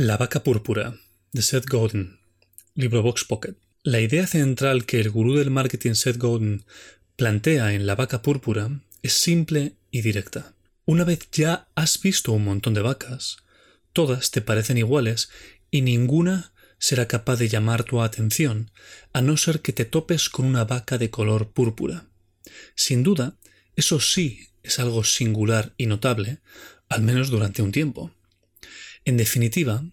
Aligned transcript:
La 0.00 0.16
vaca 0.16 0.44
púrpura, 0.44 0.94
de 1.32 1.42
Seth 1.42 1.66
Godin, 1.66 2.20
libro 2.76 3.02
Box 3.02 3.24
Pocket. 3.24 3.56
La 3.82 3.98
idea 3.98 4.28
central 4.28 4.86
que 4.86 5.00
el 5.00 5.10
gurú 5.10 5.34
del 5.34 5.50
marketing 5.50 5.94
Seth 5.94 6.18
Godin 6.18 6.64
plantea 7.16 7.74
en 7.74 7.84
La 7.84 7.96
vaca 7.96 8.22
púrpura 8.22 8.80
es 9.02 9.14
simple 9.14 9.74
y 9.90 10.02
directa. 10.02 10.54
Una 10.84 11.02
vez 11.02 11.28
ya 11.32 11.66
has 11.74 12.00
visto 12.00 12.30
un 12.30 12.44
montón 12.44 12.74
de 12.74 12.80
vacas, 12.80 13.38
todas 13.92 14.30
te 14.30 14.40
parecen 14.40 14.78
iguales 14.78 15.30
y 15.72 15.82
ninguna 15.82 16.52
será 16.78 17.08
capaz 17.08 17.34
de 17.34 17.48
llamar 17.48 17.82
tu 17.82 18.00
atención, 18.00 18.70
a 19.12 19.20
no 19.20 19.36
ser 19.36 19.62
que 19.62 19.72
te 19.72 19.84
topes 19.84 20.28
con 20.28 20.46
una 20.46 20.64
vaca 20.64 20.96
de 20.96 21.10
color 21.10 21.50
púrpura. 21.50 22.06
Sin 22.76 23.02
duda, 23.02 23.36
eso 23.74 23.98
sí 23.98 24.46
es 24.62 24.78
algo 24.78 25.02
singular 25.02 25.74
y 25.76 25.86
notable, 25.86 26.38
al 26.88 27.02
menos 27.02 27.30
durante 27.30 27.62
un 27.62 27.72
tiempo. 27.72 28.14
En 29.04 29.16
definitiva, 29.16 29.84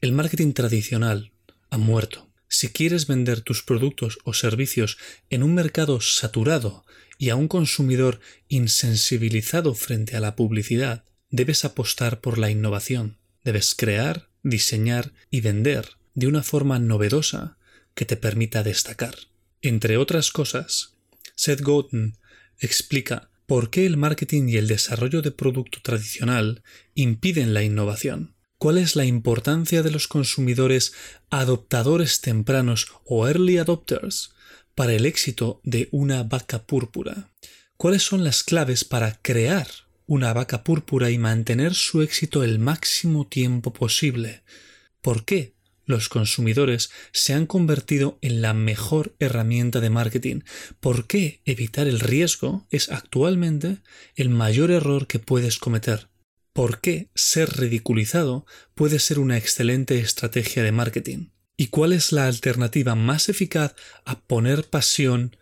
el 0.00 0.12
marketing 0.12 0.52
tradicional 0.52 1.32
ha 1.70 1.78
muerto. 1.78 2.30
Si 2.48 2.68
quieres 2.68 3.06
vender 3.06 3.40
tus 3.40 3.62
productos 3.62 4.18
o 4.24 4.32
servicios 4.32 4.98
en 5.30 5.42
un 5.42 5.54
mercado 5.54 6.00
saturado 6.00 6.84
y 7.18 7.30
a 7.30 7.36
un 7.36 7.48
consumidor 7.48 8.20
insensibilizado 8.48 9.74
frente 9.74 10.16
a 10.16 10.20
la 10.20 10.36
publicidad, 10.36 11.04
debes 11.30 11.64
apostar 11.64 12.20
por 12.20 12.38
la 12.38 12.50
innovación. 12.50 13.18
Debes 13.42 13.74
crear, 13.74 14.28
diseñar 14.42 15.12
y 15.30 15.40
vender 15.40 15.96
de 16.14 16.26
una 16.26 16.42
forma 16.42 16.78
novedosa 16.78 17.58
que 17.94 18.04
te 18.04 18.16
permita 18.16 18.62
destacar. 18.62 19.14
Entre 19.60 19.96
otras 19.96 20.30
cosas, 20.30 20.94
Seth 21.34 21.62
Godin 21.62 22.16
explica 22.58 23.30
por 23.46 23.70
qué 23.70 23.86
el 23.86 23.96
marketing 23.96 24.48
y 24.48 24.56
el 24.56 24.68
desarrollo 24.68 25.22
de 25.22 25.30
producto 25.30 25.80
tradicional 25.82 26.62
impiden 26.94 27.54
la 27.54 27.62
innovación. 27.62 28.35
¿Cuál 28.58 28.78
es 28.78 28.96
la 28.96 29.04
importancia 29.04 29.82
de 29.82 29.90
los 29.90 30.08
consumidores 30.08 30.94
adoptadores 31.28 32.22
tempranos 32.22 32.86
o 33.04 33.28
early 33.28 33.58
adopters 33.58 34.32
para 34.74 34.94
el 34.94 35.04
éxito 35.04 35.60
de 35.62 35.88
una 35.92 36.22
vaca 36.22 36.64
púrpura? 36.64 37.30
¿Cuáles 37.76 38.02
son 38.02 38.24
las 38.24 38.42
claves 38.42 38.84
para 38.84 39.20
crear 39.20 39.66
una 40.06 40.32
vaca 40.32 40.64
púrpura 40.64 41.10
y 41.10 41.18
mantener 41.18 41.74
su 41.74 42.00
éxito 42.00 42.42
el 42.42 42.58
máximo 42.58 43.26
tiempo 43.26 43.74
posible? 43.74 44.42
¿Por 45.02 45.26
qué 45.26 45.54
los 45.84 46.08
consumidores 46.08 46.90
se 47.12 47.34
han 47.34 47.44
convertido 47.44 48.18
en 48.22 48.40
la 48.40 48.54
mejor 48.54 49.14
herramienta 49.18 49.80
de 49.80 49.90
marketing? 49.90 50.40
¿Por 50.80 51.06
qué 51.06 51.42
evitar 51.44 51.86
el 51.88 52.00
riesgo 52.00 52.66
es 52.70 52.90
actualmente 52.90 53.78
el 54.14 54.30
mayor 54.30 54.70
error 54.70 55.06
que 55.06 55.18
puedes 55.18 55.58
cometer? 55.58 56.08
Por 56.56 56.80
qué 56.80 57.10
ser 57.14 57.50
ridiculizado 57.50 58.46
puede 58.74 58.98
ser 58.98 59.18
una 59.18 59.36
excelente 59.36 59.98
estrategia 59.98 60.62
de 60.62 60.72
marketing 60.72 61.28
y 61.58 61.66
cuál 61.66 61.92
es 61.92 62.12
la 62.12 62.26
alternativa 62.26 62.94
más 62.94 63.28
eficaz 63.28 63.74
a 64.06 64.20
poner 64.20 64.64
pasión 64.64 65.36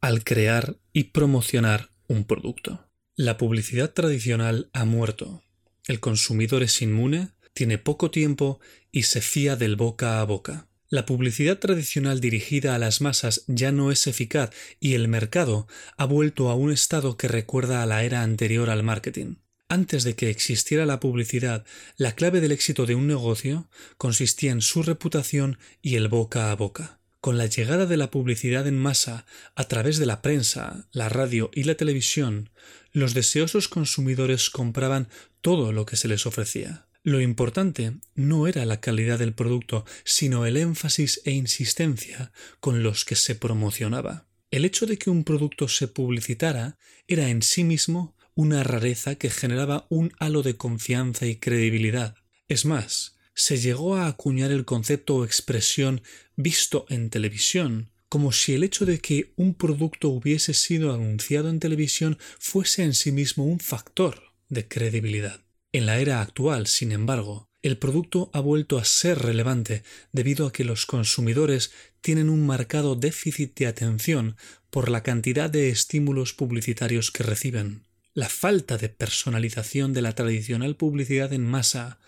al 0.00 0.24
crear 0.24 0.76
y 0.92 1.04
promocionar 1.04 1.90
un 2.08 2.24
producto. 2.24 2.90
La 3.14 3.38
publicidad 3.38 3.92
tradicional 3.92 4.68
ha 4.72 4.84
muerto. 4.84 5.44
El 5.86 6.00
consumidor 6.00 6.64
es 6.64 6.82
inmune, 6.82 7.28
tiene 7.54 7.78
poco 7.78 8.10
tiempo 8.10 8.58
y 8.90 9.04
se 9.04 9.20
fía 9.20 9.54
del 9.54 9.76
boca 9.76 10.20
a 10.20 10.24
boca. 10.24 10.66
La 10.88 11.06
publicidad 11.06 11.60
tradicional 11.60 12.20
dirigida 12.20 12.74
a 12.74 12.78
las 12.78 13.00
masas 13.00 13.44
ya 13.46 13.70
no 13.70 13.92
es 13.92 14.08
eficaz 14.08 14.50
y 14.80 14.94
el 14.94 15.06
mercado 15.06 15.68
ha 15.96 16.04
vuelto 16.04 16.48
a 16.48 16.56
un 16.56 16.72
estado 16.72 17.16
que 17.16 17.28
recuerda 17.28 17.80
a 17.80 17.86
la 17.86 18.02
era 18.02 18.22
anterior 18.24 18.70
al 18.70 18.82
marketing. 18.82 19.36
Antes 19.70 20.02
de 20.02 20.16
que 20.16 20.30
existiera 20.30 20.86
la 20.86 20.98
publicidad, 20.98 21.66
la 21.98 22.12
clave 22.12 22.40
del 22.40 22.52
éxito 22.52 22.86
de 22.86 22.94
un 22.94 23.06
negocio 23.06 23.68
consistía 23.98 24.50
en 24.50 24.62
su 24.62 24.82
reputación 24.82 25.58
y 25.82 25.96
el 25.96 26.08
boca 26.08 26.50
a 26.50 26.54
boca. 26.54 27.00
Con 27.20 27.36
la 27.36 27.44
llegada 27.44 27.84
de 27.84 27.98
la 27.98 28.10
publicidad 28.10 28.66
en 28.66 28.78
masa 28.78 29.26
a 29.56 29.64
través 29.64 29.98
de 29.98 30.06
la 30.06 30.22
prensa, 30.22 30.88
la 30.90 31.10
radio 31.10 31.50
y 31.52 31.64
la 31.64 31.74
televisión, 31.74 32.48
los 32.92 33.12
deseosos 33.12 33.68
consumidores 33.68 34.48
compraban 34.48 35.08
todo 35.42 35.72
lo 35.72 35.84
que 35.84 35.96
se 35.96 36.08
les 36.08 36.24
ofrecía. 36.24 36.86
Lo 37.02 37.20
importante 37.20 37.92
no 38.14 38.46
era 38.46 38.64
la 38.64 38.80
calidad 38.80 39.18
del 39.18 39.34
producto, 39.34 39.84
sino 40.02 40.46
el 40.46 40.56
énfasis 40.56 41.20
e 41.26 41.32
insistencia 41.32 42.32
con 42.60 42.82
los 42.82 43.04
que 43.04 43.16
se 43.16 43.34
promocionaba. 43.34 44.26
El 44.50 44.64
hecho 44.64 44.86
de 44.86 44.96
que 44.96 45.10
un 45.10 45.24
producto 45.24 45.68
se 45.68 45.88
publicitara 45.88 46.78
era 47.06 47.28
en 47.28 47.42
sí 47.42 47.64
mismo 47.64 48.16
una 48.38 48.62
rareza 48.62 49.16
que 49.16 49.30
generaba 49.30 49.88
un 49.88 50.12
halo 50.20 50.44
de 50.44 50.56
confianza 50.56 51.26
y 51.26 51.34
credibilidad. 51.34 52.14
Es 52.46 52.66
más, 52.66 53.16
se 53.34 53.58
llegó 53.58 53.96
a 53.96 54.06
acuñar 54.06 54.52
el 54.52 54.64
concepto 54.64 55.16
o 55.16 55.24
expresión 55.24 56.02
visto 56.36 56.86
en 56.88 57.10
televisión, 57.10 57.90
como 58.08 58.30
si 58.30 58.54
el 58.54 58.62
hecho 58.62 58.86
de 58.86 59.00
que 59.00 59.32
un 59.34 59.54
producto 59.54 60.10
hubiese 60.10 60.54
sido 60.54 60.94
anunciado 60.94 61.50
en 61.50 61.58
televisión 61.58 62.16
fuese 62.38 62.84
en 62.84 62.94
sí 62.94 63.10
mismo 63.10 63.44
un 63.44 63.58
factor 63.58 64.22
de 64.48 64.68
credibilidad. 64.68 65.40
En 65.72 65.86
la 65.86 65.98
era 65.98 66.20
actual, 66.20 66.68
sin 66.68 66.92
embargo, 66.92 67.48
el 67.60 67.76
producto 67.76 68.30
ha 68.32 68.38
vuelto 68.38 68.78
a 68.78 68.84
ser 68.84 69.18
relevante 69.18 69.82
debido 70.12 70.46
a 70.46 70.52
que 70.52 70.62
los 70.62 70.86
consumidores 70.86 71.72
tienen 72.02 72.30
un 72.30 72.46
marcado 72.46 72.94
déficit 72.94 73.58
de 73.58 73.66
atención 73.66 74.36
por 74.70 74.90
la 74.90 75.02
cantidad 75.02 75.50
de 75.50 75.70
estímulos 75.70 76.34
publicitarios 76.34 77.10
que 77.10 77.24
reciben. 77.24 77.87
La 78.18 78.28
falta 78.28 78.78
de 78.78 78.88
personalización 78.88 79.92
de 79.92 80.02
la 80.02 80.12
tradicional 80.12 80.74
publicidad 80.74 81.32
en 81.32 81.46
masa 81.46 82.00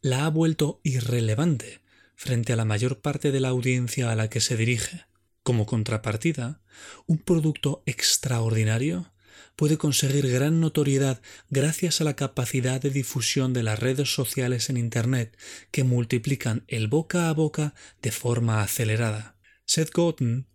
la 0.00 0.24
ha 0.24 0.30
vuelto 0.30 0.80
irrelevante 0.84 1.80
frente 2.14 2.52
a 2.52 2.56
la 2.56 2.64
mayor 2.64 3.00
parte 3.00 3.32
de 3.32 3.40
la 3.40 3.48
audiencia 3.48 4.12
a 4.12 4.14
la 4.14 4.30
que 4.30 4.40
se 4.40 4.56
dirige. 4.56 5.06
Como 5.42 5.66
contrapartida, 5.66 6.60
un 7.06 7.18
producto 7.18 7.82
extraordinario 7.84 9.12
puede 9.56 9.76
conseguir 9.76 10.30
gran 10.30 10.60
notoriedad 10.60 11.20
gracias 11.50 12.00
a 12.00 12.04
la 12.04 12.14
capacidad 12.14 12.80
de 12.80 12.90
difusión 12.90 13.52
de 13.52 13.64
las 13.64 13.80
redes 13.80 14.14
sociales 14.14 14.70
en 14.70 14.76
Internet 14.76 15.36
que 15.72 15.82
multiplican 15.82 16.62
el 16.68 16.86
boca 16.86 17.28
a 17.28 17.32
boca 17.32 17.74
de 18.02 18.12
forma 18.12 18.62
acelerada. 18.62 19.36
Seth 19.64 19.90
Godin 19.90 20.46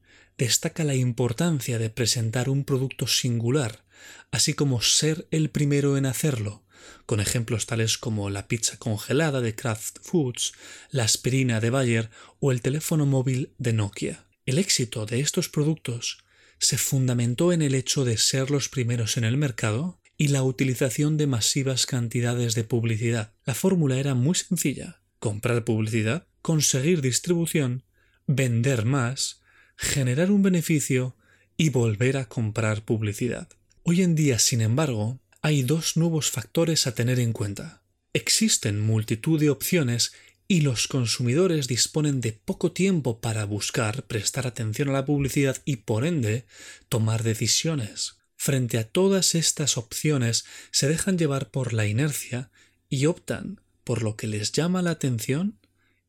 destaca 0.46 0.84
la 0.84 0.96
importancia 0.96 1.79
de 1.79 1.90
presentar 1.90 2.50
un 2.50 2.66
producto 2.66 3.07
singular 3.07 3.84
así 4.31 4.53
como 4.53 4.81
ser 4.81 5.28
el 5.31 5.50
primero 5.50 5.97
en 5.97 6.06
hacerlo, 6.06 6.63
con 7.06 7.19
ejemplos 7.19 7.66
tales 7.66 7.97
como 7.97 8.29
la 8.29 8.47
pizza 8.47 8.78
congelada 8.78 9.41
de 9.41 9.56
Kraft 9.56 9.97
Foods, 10.01 10.53
la 10.90 11.03
aspirina 11.03 11.59
de 11.59 11.69
Bayer 11.69 12.09
o 12.40 12.51
el 12.51 12.62
teléfono 12.62 13.06
móvil 13.06 13.53
de 13.57 13.74
Nokia. 13.74 14.25
El 14.46 14.57
éxito 14.57 15.06
de 15.06 15.19
estos 15.19 15.50
productos 15.50 16.24
se 16.57 16.78
fundamentó 16.78 17.53
en 17.53 17.62
el 17.62 17.75
hecho 17.75 18.06
de 18.06 18.18
ser 18.18 18.51
los 18.51 18.69
primeros 18.69 19.18
en 19.18 19.24
el 19.24 19.38
mercado 19.38 20.00
y 20.18 20.28
la 20.30 20.44
utilización 20.44 21.18
de 21.18 21.28
masivas 21.28 21.85
cantidades 21.85 22.53
de 22.56 22.63
publicidad. 22.63 23.34
La 23.46 23.56
fórmula 23.56 23.97
era 23.97 24.13
muy 24.13 24.35
sencilla. 24.35 25.01
Comprar 25.19 25.63
publicidad, 25.63 26.28
conseguir 26.41 27.01
distribución, 27.01 27.84
vender 28.28 28.85
más, 28.85 29.41
generar 29.81 30.30
un 30.30 30.44
beneficio 30.44 31.16
y 31.58 31.69
volver 31.69 32.18
a 32.18 32.25
comprar 32.25 32.86
publicidad. 32.86 33.50
Hoy 33.81 34.03
en 34.03 34.14
día, 34.14 34.38
sin 34.38 34.62
embargo, 34.62 35.19
hay 35.42 35.64
dos 35.64 35.97
nuevos 35.97 36.30
factores 36.30 36.86
a 36.86 36.94
tener 36.94 37.19
en 37.19 37.34
cuenta. 37.34 37.81
Existen 38.14 38.80
multitud 38.80 39.40
de 39.40 39.50
opciones 39.50 40.14
y 40.47 40.62
los 40.62 40.88
consumidores 40.88 41.68
disponen 41.68 42.22
de 42.22 42.31
poco 42.34 42.72
tiempo 42.72 43.22
para 43.22 43.44
buscar, 43.46 44.03
prestar 44.06 44.46
atención 44.46 44.90
a 44.90 44.94
la 44.94 45.06
publicidad 45.06 45.58
y 45.66 45.78
por 45.78 46.06
ende 46.06 46.46
tomar 46.88 47.24
decisiones. 47.24 48.18
Frente 48.38 48.78
a 48.78 48.88
todas 48.88 49.34
estas 49.34 49.78
opciones 49.78 50.46
se 50.72 50.88
dejan 50.88 51.18
llevar 51.18 51.50
por 51.50 51.74
la 51.74 51.88
inercia 51.88 52.52
y 52.88 53.08
optan 53.08 53.62
por 53.84 54.03
lo 54.03 54.16
que 54.16 54.28
les 54.28 54.52
llama 54.52 54.84
la 54.84 54.92
atención 54.92 55.58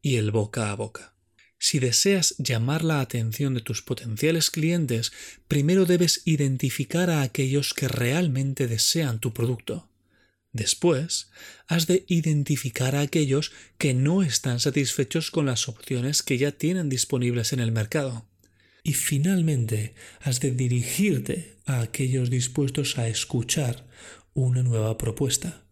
y 0.03 0.17
el 0.17 0.31
boca 0.31 0.71
a 0.71 0.75
boca. 0.75 1.12
Si 1.65 1.79
deseas 1.79 2.35
llamar 2.39 2.83
la 2.83 3.01
atención 3.01 3.55
de 3.55 3.61
tus 3.61 3.83
potenciales 3.83 4.51
clientes, 4.51 5.13
primero 5.47 5.87
debes 5.87 6.23
identificar 6.25 7.09
a 7.09 7.23
aquellos 7.23 7.73
que 7.73 7.87
realmente 7.87 8.67
desean 8.67 9.21
tu 9.21 9.33
producto. 9.33 9.89
Después, 10.53 11.31
has 11.69 11.87
de 11.87 12.05
identificar 12.09 12.97
a 12.97 13.03
aquellos 13.03 13.53
que 13.79 13.95
no 13.95 14.25
están 14.25 14.59
satisfechos 14.59 15.31
con 15.31 15.47
las 15.47 15.69
opciones 15.69 16.25
que 16.25 16.37
ya 16.37 16.51
tienen 16.51 16.89
disponibles 16.89 17.53
en 17.53 17.61
el 17.61 17.71
mercado. 17.71 18.27
Y 18.83 18.95
finalmente, 18.95 19.95
has 20.21 20.41
de 20.41 20.51
dirigirte 20.51 21.59
a 21.65 21.81
aquellos 21.83 22.29
dispuestos 22.29 22.99
a 22.99 23.07
escuchar 23.07 23.87
una 24.35 24.65
nueva 24.65 24.99
propuesta. 24.99 25.63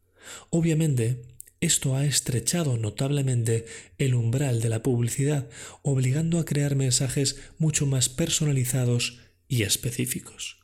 Obviamente, 0.51 1.21
esto 1.61 1.97
ha 1.97 2.07
estrechado 2.07 2.79
notablemente 2.79 3.67
el 3.99 4.15
umbral 4.15 4.61
de 4.61 4.71
la 4.71 4.83
publicidad, 4.83 5.49
obligando 5.83 6.39
a 6.39 6.45
crear 6.45 6.75
mensajes 6.75 7.37
mucho 7.59 7.87
más 7.87 8.09
personalizados 8.09 9.21
y 9.47 9.63
específicos. 9.63 10.59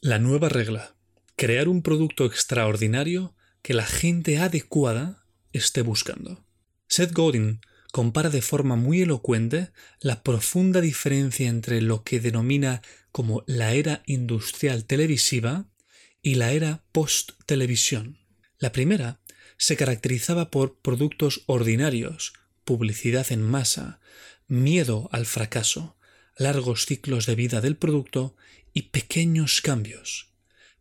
La 0.00 0.18
nueva 0.18 0.48
regla. 0.48 0.96
Crear 1.36 1.68
un 1.68 1.82
producto 1.82 2.26
extraordinario 2.26 3.34
que 3.62 3.72
la 3.72 3.86
gente 3.86 4.38
adecuada 4.38 5.26
esté 5.52 5.82
buscando. 5.82 6.44
Seth 6.86 7.12
Godin 7.12 7.60
compara 7.92 8.28
de 8.28 8.42
forma 8.42 8.76
muy 8.76 9.02
elocuente 9.02 9.70
la 10.00 10.22
profunda 10.22 10.80
diferencia 10.80 11.48
entre 11.48 11.80
lo 11.80 12.02
que 12.02 12.20
denomina 12.20 12.82
como 13.10 13.44
la 13.46 13.72
era 13.72 14.02
industrial 14.06 14.84
televisiva 14.84 15.70
y 16.20 16.34
la 16.34 16.52
era 16.52 16.84
post-televisión. 16.92 18.18
La 18.58 18.72
primera 18.72 19.21
se 19.62 19.76
caracterizaba 19.76 20.50
por 20.50 20.74
productos 20.80 21.44
ordinarios, 21.46 22.32
publicidad 22.64 23.30
en 23.30 23.42
masa, 23.42 24.00
miedo 24.48 25.08
al 25.12 25.24
fracaso, 25.24 25.96
largos 26.36 26.84
ciclos 26.84 27.26
de 27.26 27.36
vida 27.36 27.60
del 27.60 27.76
producto 27.76 28.34
y 28.74 28.90
pequeños 28.90 29.60
cambios. 29.60 30.32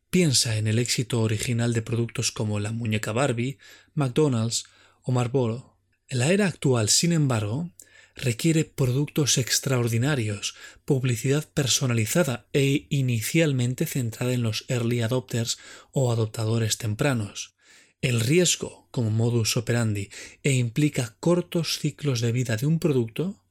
Piensa 0.10 0.57
en 0.57 0.66
el 0.66 0.80
éxito 0.80 1.22
original 1.22 1.74
de 1.74 1.83
productos 1.83 2.31
como 2.31 2.60
la 2.60 2.72
muñeca 2.72 3.12
Barbie, 3.12 3.60
McDonald's 3.94 4.63
o 5.04 5.12
Marlboro. 5.12 5.77
La 6.10 6.34
era 6.34 6.48
actual, 6.48 6.89
sin 6.89 7.13
embargo, 7.13 7.69
requiere 8.16 8.66
productos 8.66 9.38
extraordinarios, 9.38 10.56
publicidad 10.86 11.48
personalizada 11.48 12.48
e 12.51 12.88
inicialmente 12.89 13.86
centrada 13.86 14.34
en 14.34 14.42
los 14.42 14.66
early 14.69 15.01
adopters 15.01 15.60
o 15.92 16.12
adoptadores 16.12 16.80
tempranos. 16.80 17.54
El 18.01 18.19
riesgo 18.19 18.88
como 18.89 19.12
modus 19.12 19.57
operandi 19.57 20.09
e 20.42 20.53
implica 20.53 21.15
cortos 21.19 21.77
ciclos 21.77 22.19
de 22.19 22.31
vida 22.31 22.57
de 22.57 22.65
un 22.65 22.80
producto 22.80 23.44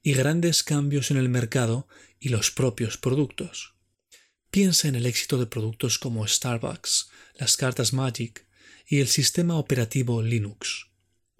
y 0.00 0.12
grandes 0.12 0.62
cambios 0.62 1.10
en 1.10 1.16
el 1.16 1.28
mercado 1.28 1.88
y 2.20 2.28
los 2.28 2.52
propios 2.52 2.98
productos. 2.98 3.74
Piensa 4.52 4.86
en 4.86 4.94
el 4.94 5.06
éxito 5.06 5.38
de 5.38 5.46
productos 5.46 5.98
como 5.98 6.26
Starbucks, 6.26 7.10
las 7.34 7.56
cartas 7.56 7.92
Magic 7.92 8.46
y 8.86 9.00
el 9.00 9.08
sistema 9.08 9.56
operativo 9.56 10.22
Linux. 10.22 10.86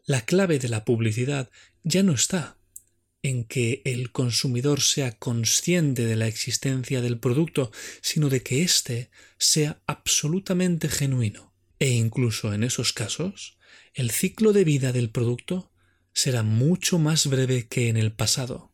La 0.04 0.22
clave 0.22 0.58
de 0.58 0.68
la 0.68 0.84
publicidad 0.84 1.48
ya 1.84 2.02
no 2.02 2.14
está 2.14 2.58
en 3.22 3.44
que 3.44 3.82
el 3.84 4.10
consumidor 4.10 4.80
sea 4.80 5.12
consciente 5.12 6.04
de 6.04 6.16
la 6.16 6.26
existencia 6.26 7.00
del 7.00 7.18
producto, 7.18 7.70
sino 8.02 8.28
de 8.28 8.42
que 8.42 8.62
éste 8.62 9.10
sea 9.38 9.80
absolutamente 9.86 10.88
genuino. 10.88 11.56
E 11.78 11.90
incluso 11.90 12.52
en 12.55 12.64
esos 12.64 12.93
casos, 12.93 13.58
el 13.94 14.11
ciclo 14.11 14.52
de 14.52 14.64
vida 14.64 14.93
del 14.93 15.11
producto 15.11 15.70
será 16.12 16.43
mucho 16.43 16.99
más 16.99 17.26
breve 17.26 17.67
que 17.67 17.88
en 17.88 17.96
el 17.96 18.12
pasado. 18.12 18.73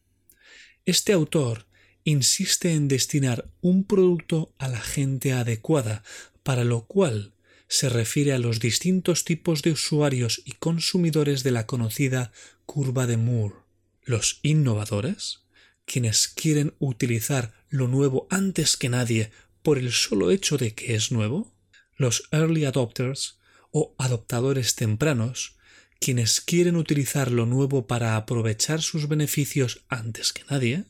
Este 0.84 1.12
autor 1.12 1.66
insiste 2.04 2.72
en 2.72 2.88
destinar 2.88 3.50
un 3.60 3.84
producto 3.84 4.54
a 4.58 4.68
la 4.68 4.80
gente 4.80 5.32
adecuada, 5.32 6.02
para 6.42 6.64
lo 6.64 6.86
cual 6.86 7.32
se 7.68 7.88
refiere 7.88 8.32
a 8.32 8.38
los 8.38 8.60
distintos 8.60 9.24
tipos 9.24 9.62
de 9.62 9.72
usuarios 9.72 10.42
y 10.44 10.52
consumidores 10.52 11.42
de 11.42 11.52
la 11.52 11.66
conocida 11.66 12.32
curva 12.66 13.06
de 13.06 13.16
Moore. 13.16 13.54
Los 14.04 14.40
innovadores, 14.42 15.40
quienes 15.84 16.28
quieren 16.28 16.74
utilizar 16.78 17.54
lo 17.70 17.88
nuevo 17.88 18.26
antes 18.30 18.76
que 18.76 18.88
nadie 18.88 19.30
por 19.62 19.78
el 19.78 19.92
solo 19.92 20.30
hecho 20.30 20.58
de 20.58 20.74
que 20.74 20.94
es 20.94 21.12
nuevo, 21.12 21.51
los 22.02 22.28
early 22.32 22.66
adopters 22.66 23.38
o 23.70 23.94
adoptadores 23.98 24.74
tempranos, 24.74 25.56
quienes 25.98 26.40
quieren 26.40 26.76
utilizar 26.76 27.30
lo 27.30 27.46
nuevo 27.46 27.86
para 27.86 28.16
aprovechar 28.16 28.82
sus 28.82 29.08
beneficios 29.08 29.84
antes 29.88 30.32
que 30.32 30.44
nadie, 30.50 30.84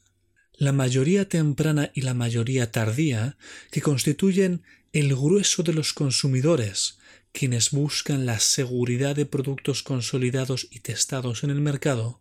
la 0.54 0.72
mayoría 0.72 1.28
temprana 1.28 1.92
y 1.94 2.02
la 2.02 2.14
mayoría 2.14 2.70
tardía, 2.70 3.36
que 3.70 3.80
constituyen 3.80 4.62
el 4.92 5.14
grueso 5.14 5.62
de 5.62 5.72
los 5.72 5.92
consumidores, 5.92 6.98
quienes 7.32 7.70
buscan 7.70 8.26
la 8.26 8.38
seguridad 8.40 9.16
de 9.16 9.26
productos 9.26 9.82
consolidados 9.82 10.68
y 10.70 10.80
testados 10.80 11.44
en 11.44 11.50
el 11.50 11.60
mercado, 11.60 12.20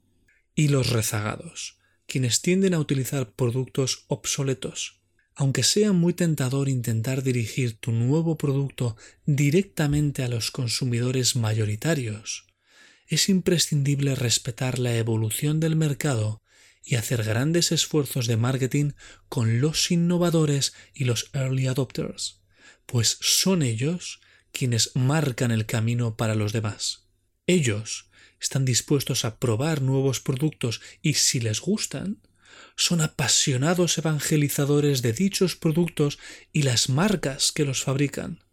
y 0.55 0.67
los 0.67 0.89
rezagados, 0.89 1.77
quienes 2.07 2.41
tienden 2.41 2.73
a 2.73 2.79
utilizar 2.79 3.31
productos 3.33 4.05
obsoletos. 4.07 5.00
Aunque 5.41 5.63
sea 5.63 5.91
muy 5.91 6.13
tentador 6.13 6.69
intentar 6.69 7.23
dirigir 7.23 7.75
tu 7.79 7.91
nuevo 7.91 8.37
producto 8.37 8.95
directamente 9.25 10.21
a 10.21 10.27
los 10.27 10.51
consumidores 10.51 11.35
mayoritarios, 11.35 12.45
es 13.07 13.27
imprescindible 13.27 14.13
respetar 14.13 14.77
la 14.77 14.95
evolución 14.95 15.59
del 15.59 15.75
mercado 15.75 16.43
y 16.83 16.93
hacer 16.93 17.23
grandes 17.23 17.71
esfuerzos 17.71 18.27
de 18.27 18.37
marketing 18.37 18.91
con 19.29 19.61
los 19.61 19.89
innovadores 19.89 20.73
y 20.93 21.05
los 21.05 21.31
early 21.33 21.65
adopters, 21.65 22.43
pues 22.85 23.17
son 23.19 23.63
ellos 23.63 24.21
quienes 24.51 24.91
marcan 24.93 25.49
el 25.49 25.65
camino 25.65 26.17
para 26.17 26.35
los 26.35 26.53
demás. 26.53 27.07
Ellos 27.47 28.11
están 28.39 28.63
dispuestos 28.63 29.25
a 29.25 29.39
probar 29.39 29.81
nuevos 29.81 30.19
productos 30.19 30.81
y 31.01 31.15
si 31.15 31.39
les 31.39 31.61
gustan, 31.61 32.21
son 32.75 33.01
apasionados 33.01 33.97
evangelizadores 33.97 35.01
de 35.01 35.13
dichos 35.13 35.55
productos 35.55 36.19
y 36.51 36.63
las 36.63 36.89
marcas 36.89 37.51
que 37.51 37.65
los 37.65 37.83
fabrican. 37.83 38.43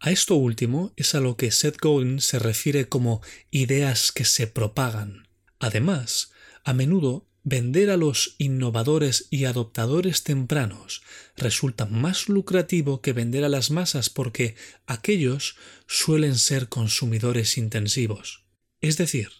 A 0.00 0.10
esto 0.10 0.34
último 0.34 0.92
es 0.96 1.14
a 1.14 1.20
lo 1.20 1.36
que 1.36 1.50
Seth 1.50 1.80
Godin 1.80 2.20
se 2.20 2.38
refiere 2.38 2.88
como 2.88 3.22
ideas 3.50 4.12
que 4.12 4.24
se 4.24 4.46
propagan. 4.46 5.28
Además, 5.58 6.32
a 6.64 6.72
menudo 6.74 7.26
vender 7.48 7.90
a 7.90 7.96
los 7.96 8.34
innovadores 8.38 9.28
y 9.30 9.44
adoptadores 9.44 10.24
tempranos 10.24 11.02
resulta 11.36 11.86
más 11.86 12.28
lucrativo 12.28 13.00
que 13.00 13.12
vender 13.12 13.44
a 13.44 13.48
las 13.48 13.70
masas 13.70 14.10
porque 14.10 14.56
aquellos 14.86 15.56
suelen 15.86 16.38
ser 16.38 16.68
consumidores 16.68 17.56
intensivos. 17.56 18.44
Es 18.80 18.96
decir, 18.96 19.30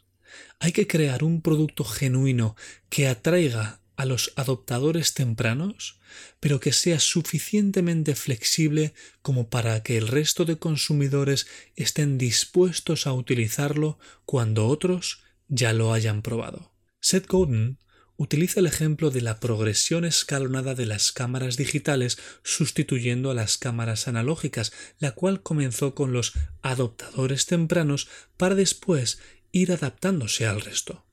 hay 0.60 0.70
que 0.70 0.86
crear 0.86 1.24
un 1.24 1.42
producto 1.42 1.82
genuino 1.84 2.54
que 2.88 3.08
atraiga 3.08 3.80
a 3.96 4.04
los 4.04 4.32
adoptadores 4.36 5.14
tempranos, 5.14 5.98
pero 6.40 6.60
que 6.60 6.72
sea 6.72 7.00
suficientemente 7.00 8.14
flexible 8.14 8.94
como 9.22 9.48
para 9.48 9.82
que 9.82 9.96
el 9.96 10.08
resto 10.08 10.44
de 10.44 10.58
consumidores 10.58 11.46
estén 11.74 12.18
dispuestos 12.18 13.06
a 13.06 13.12
utilizarlo 13.12 13.98
cuando 14.24 14.66
otros 14.66 15.22
ya 15.48 15.72
lo 15.72 15.92
hayan 15.92 16.22
probado. 16.22 16.72
Seth 17.00 17.26
Godin 17.26 17.78
utiliza 18.16 18.60
el 18.60 18.66
ejemplo 18.66 19.10
de 19.10 19.20
la 19.20 19.40
progresión 19.40 20.04
escalonada 20.04 20.74
de 20.74 20.86
las 20.86 21.12
cámaras 21.12 21.56
digitales 21.56 22.18
sustituyendo 22.42 23.30
a 23.30 23.34
las 23.34 23.58
cámaras 23.58 24.08
analógicas, 24.08 24.72
la 24.98 25.12
cual 25.12 25.42
comenzó 25.42 25.94
con 25.94 26.12
los 26.12 26.32
adoptadores 26.62 27.46
tempranos 27.46 28.08
para 28.36 28.54
después 28.54 29.18
ir 29.52 29.72
adaptándose 29.72 30.46
al 30.46 30.60
resto. 30.60 31.05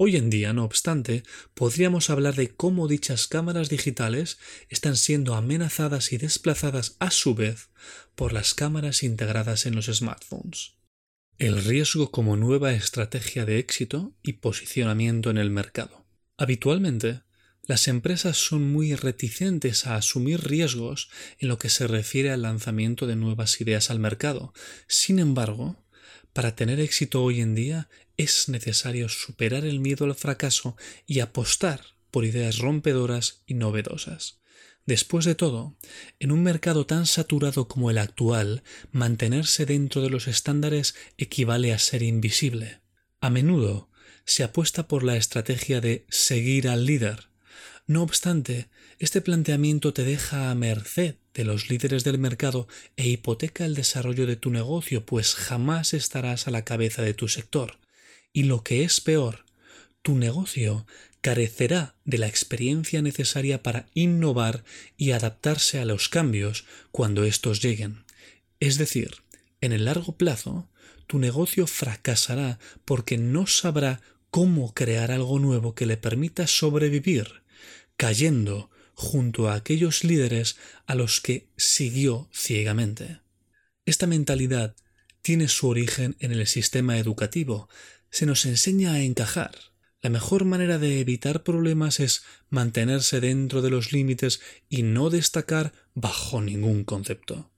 Hoy 0.00 0.14
en 0.14 0.30
día, 0.30 0.52
no 0.52 0.62
obstante, 0.62 1.24
podríamos 1.54 2.08
hablar 2.08 2.36
de 2.36 2.54
cómo 2.54 2.86
dichas 2.86 3.26
cámaras 3.26 3.68
digitales 3.68 4.38
están 4.68 4.96
siendo 4.96 5.34
amenazadas 5.34 6.12
y 6.12 6.18
desplazadas 6.18 6.94
a 7.00 7.10
su 7.10 7.34
vez 7.34 7.70
por 8.14 8.32
las 8.32 8.54
cámaras 8.54 9.02
integradas 9.02 9.66
en 9.66 9.74
los 9.74 9.86
smartphones. 9.86 10.74
El 11.36 11.64
riesgo 11.64 12.12
como 12.12 12.36
nueva 12.36 12.74
estrategia 12.74 13.44
de 13.44 13.58
éxito 13.58 14.14
y 14.22 14.34
posicionamiento 14.34 15.30
en 15.30 15.38
el 15.38 15.50
mercado. 15.50 16.06
Habitualmente, 16.36 17.22
las 17.64 17.88
empresas 17.88 18.36
son 18.36 18.70
muy 18.70 18.94
reticentes 18.94 19.84
a 19.88 19.96
asumir 19.96 20.42
riesgos 20.42 21.10
en 21.40 21.48
lo 21.48 21.58
que 21.58 21.70
se 21.70 21.88
refiere 21.88 22.30
al 22.30 22.42
lanzamiento 22.42 23.08
de 23.08 23.16
nuevas 23.16 23.60
ideas 23.60 23.90
al 23.90 23.98
mercado. 23.98 24.52
Sin 24.86 25.18
embargo, 25.18 25.84
para 26.32 26.54
tener 26.54 26.78
éxito 26.78 27.20
hoy 27.24 27.40
en 27.40 27.56
día 27.56 27.88
es 28.18 28.48
necesario 28.48 29.08
superar 29.08 29.64
el 29.64 29.80
miedo 29.80 30.04
al 30.04 30.14
fracaso 30.14 30.76
y 31.06 31.20
apostar 31.20 31.80
por 32.10 32.24
ideas 32.24 32.58
rompedoras 32.58 33.42
y 33.46 33.54
novedosas. 33.54 34.40
Después 34.84 35.24
de 35.24 35.34
todo, 35.34 35.76
en 36.18 36.32
un 36.32 36.42
mercado 36.42 36.84
tan 36.86 37.06
saturado 37.06 37.68
como 37.68 37.90
el 37.90 37.98
actual, 37.98 38.62
mantenerse 38.90 39.66
dentro 39.66 40.02
de 40.02 40.10
los 40.10 40.28
estándares 40.28 40.94
equivale 41.16 41.72
a 41.72 41.78
ser 41.78 42.02
invisible. 42.02 42.80
A 43.20 43.30
menudo 43.30 43.90
se 44.24 44.44
apuesta 44.44 44.88
por 44.88 45.04
la 45.04 45.16
estrategia 45.16 45.80
de 45.80 46.04
seguir 46.08 46.68
al 46.68 46.86
líder. 46.86 47.28
No 47.86 48.02
obstante, 48.02 48.68
este 48.98 49.20
planteamiento 49.20 49.92
te 49.92 50.04
deja 50.04 50.50
a 50.50 50.54
merced 50.54 51.16
de 51.34 51.44
los 51.44 51.70
líderes 51.70 52.02
del 52.02 52.18
mercado 52.18 52.66
e 52.96 53.08
hipoteca 53.08 53.64
el 53.64 53.74
desarrollo 53.74 54.26
de 54.26 54.36
tu 54.36 54.50
negocio, 54.50 55.06
pues 55.06 55.34
jamás 55.34 55.94
estarás 55.94 56.48
a 56.48 56.50
la 56.50 56.64
cabeza 56.64 57.02
de 57.02 57.14
tu 57.14 57.28
sector. 57.28 57.78
Y 58.32 58.44
lo 58.44 58.62
que 58.62 58.84
es 58.84 59.00
peor, 59.00 59.44
tu 60.02 60.14
negocio 60.14 60.86
carecerá 61.20 61.96
de 62.04 62.18
la 62.18 62.28
experiencia 62.28 63.02
necesaria 63.02 63.62
para 63.62 63.86
innovar 63.94 64.64
y 64.96 65.10
adaptarse 65.10 65.78
a 65.78 65.84
los 65.84 66.08
cambios 66.08 66.64
cuando 66.92 67.24
estos 67.24 67.60
lleguen. 67.62 68.04
Es 68.60 68.78
decir, 68.78 69.16
en 69.60 69.72
el 69.72 69.84
largo 69.84 70.16
plazo, 70.16 70.68
tu 71.06 71.18
negocio 71.18 71.66
fracasará 71.66 72.58
porque 72.84 73.18
no 73.18 73.46
sabrá 73.46 74.00
cómo 74.30 74.74
crear 74.74 75.10
algo 75.10 75.38
nuevo 75.38 75.74
que 75.74 75.86
le 75.86 75.96
permita 75.96 76.46
sobrevivir, 76.46 77.42
cayendo 77.96 78.70
junto 78.94 79.48
a 79.48 79.54
aquellos 79.54 80.04
líderes 80.04 80.56
a 80.86 80.94
los 80.94 81.20
que 81.20 81.48
siguió 81.56 82.28
ciegamente. 82.32 83.20
Esta 83.86 84.06
mentalidad 84.06 84.76
tiene 85.22 85.48
su 85.48 85.68
origen 85.68 86.16
en 86.20 86.32
el 86.32 86.46
sistema 86.46 86.98
educativo, 86.98 87.68
se 88.10 88.26
nos 88.26 88.46
enseña 88.46 88.92
a 88.92 89.02
encajar. 89.02 89.52
La 90.00 90.10
mejor 90.10 90.44
manera 90.44 90.78
de 90.78 91.00
evitar 91.00 91.42
problemas 91.42 91.98
es 91.98 92.22
mantenerse 92.50 93.20
dentro 93.20 93.62
de 93.62 93.70
los 93.70 93.92
límites 93.92 94.40
y 94.68 94.82
no 94.82 95.10
destacar 95.10 95.72
bajo 95.94 96.40
ningún 96.40 96.84
concepto. 96.84 97.50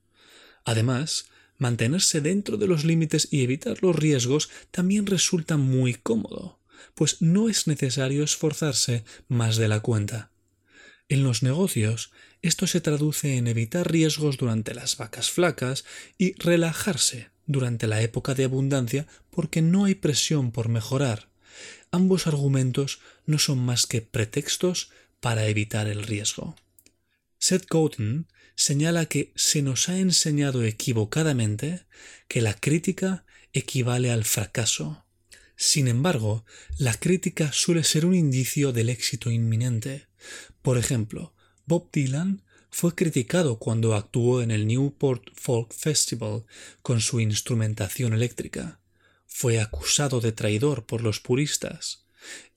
Además, 0.65 1.25
mantenerse 1.57 2.21
dentro 2.21 2.57
de 2.57 2.67
los 2.67 2.83
límites 2.83 3.27
y 3.31 3.43
evitar 3.43 3.83
los 3.83 3.95
riesgos 3.95 4.49
también 4.71 5.05
resulta 5.05 5.57
muy 5.57 5.93
cómodo, 5.93 6.59
pues 6.95 7.21
no 7.21 7.49
es 7.49 7.67
necesario 7.67 8.23
esforzarse 8.23 9.03
más 9.27 9.57
de 9.57 9.67
la 9.67 9.81
cuenta. 9.81 10.31
En 11.09 11.23
los 11.23 11.43
negocios, 11.43 12.11
esto 12.41 12.65
se 12.65 12.81
traduce 12.81 13.37
en 13.37 13.47
evitar 13.47 13.91
riesgos 13.91 14.37
durante 14.37 14.73
las 14.73 14.97
vacas 14.97 15.29
flacas 15.29 15.85
y 16.17 16.33
relajarse 16.33 17.30
durante 17.51 17.87
la 17.87 18.01
época 18.01 18.33
de 18.33 18.45
abundancia 18.45 19.07
porque 19.29 19.61
no 19.61 19.85
hay 19.85 19.95
presión 19.95 20.51
por 20.51 20.69
mejorar. 20.69 21.29
Ambos 21.91 22.27
argumentos 22.27 22.99
no 23.25 23.39
son 23.39 23.59
más 23.59 23.85
que 23.85 24.01
pretextos 24.01 24.91
para 25.19 25.47
evitar 25.47 25.87
el 25.87 26.03
riesgo. 26.03 26.55
Seth 27.37 27.67
Godin 27.69 28.27
señala 28.55 29.05
que 29.05 29.31
se 29.35 29.61
nos 29.61 29.89
ha 29.89 29.97
enseñado 29.97 30.63
equivocadamente 30.63 31.85
que 32.27 32.41
la 32.41 32.53
crítica 32.53 33.25
equivale 33.53 34.11
al 34.11 34.25
fracaso. 34.25 35.05
Sin 35.55 35.87
embargo, 35.87 36.45
la 36.77 36.93
crítica 36.93 37.51
suele 37.51 37.83
ser 37.83 38.05
un 38.05 38.15
indicio 38.15 38.71
del 38.71 38.89
éxito 38.89 39.29
inminente. 39.31 40.07
Por 40.61 40.77
ejemplo, 40.77 41.33
Bob 41.65 41.89
Dylan 41.91 42.43
fue 42.71 42.95
criticado 42.95 43.59
cuando 43.59 43.93
actuó 43.93 44.41
en 44.41 44.49
el 44.49 44.65
Newport 44.65 45.29
Folk 45.35 45.73
Festival 45.73 46.45
con 46.81 47.01
su 47.01 47.19
instrumentación 47.19 48.13
eléctrica. 48.13 48.79
Fue 49.27 49.59
acusado 49.59 50.21
de 50.21 50.31
traidor 50.31 50.85
por 50.85 51.01
los 51.01 51.19
puristas. 51.19 52.05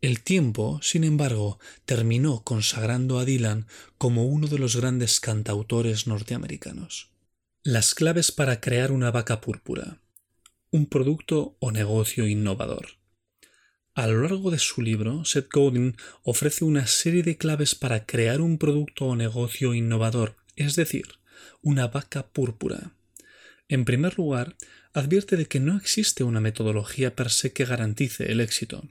El 0.01 0.23
tiempo, 0.23 0.79
sin 0.83 1.05
embargo, 1.05 1.59
terminó 1.85 2.45
consagrando 2.45 3.19
a 3.19 3.25
Dylan 3.25 3.67
como 3.99 4.27
uno 4.27 4.47
de 4.47 4.59
los 4.59 4.77
grandes 4.77 5.21
cantautores 5.21 6.07
norteamericanos. 6.07 7.11
Las 7.63 7.95
claves 7.95 8.31
para 8.31 8.61
crear 8.61 8.93
una 8.93 9.11
vaca 9.11 9.41
púrpura. 9.41 10.01
Un 10.71 10.87
producto 10.87 11.57
o 11.59 11.73
negocio 11.73 12.29
innovador. 12.29 13.04
A 13.95 14.09
lo 14.09 14.23
largo 14.23 14.51
de 14.51 14.59
su 14.59 14.83
libro, 14.83 15.25
Seth 15.25 15.49
Godin 15.53 15.97
ofrece 16.25 16.65
una 16.65 16.89
serie 16.89 17.23
de 17.23 17.37
claves 17.37 17.77
para 17.77 18.07
crear 18.07 18.41
un 18.41 18.59
producto 18.59 19.05
o 19.05 19.15
negocio 19.15 19.73
innovador, 19.73 20.35
es 20.57 20.75
decir, 20.75 21.07
una 21.63 21.87
vaca 21.87 22.27
púrpura. 22.27 22.93
En 23.69 23.85
primer 23.85 24.19
lugar, 24.19 24.57
advierte 24.95 25.37
de 25.37 25.47
que 25.47 25.61
no 25.61 25.77
existe 25.77 26.25
una 26.25 26.41
metodología 26.41 27.15
per 27.15 27.31
se 27.31 27.53
que 27.53 27.65
garantice 27.65 28.33
el 28.33 28.41
éxito. 28.41 28.83